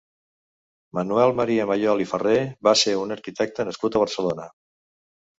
Manuel 0.97 1.33
Maria 1.39 1.67
Mayol 1.71 2.01
i 2.05 2.07
Ferrer 2.11 2.37
va 2.67 2.73
ser 2.83 2.95
un 3.01 3.13
arquitecte 3.17 3.67
nascut 3.69 3.99
a 3.99 4.03
Barcelona. 4.05 4.49